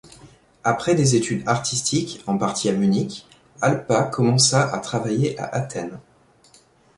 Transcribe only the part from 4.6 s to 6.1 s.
à travailler à Athènes.